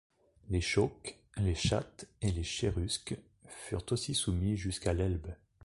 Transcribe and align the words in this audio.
Les 0.49 0.61
Chauques, 0.61 1.19
les 1.37 1.53
Chattes 1.53 2.09
et 2.23 2.31
les 2.31 2.41
Chérusques 2.41 3.15
furent 3.47 3.85
aussi 3.91 4.15
soumis 4.15 4.57
jusqu'à 4.57 4.93
l'Elbe. 4.93 5.27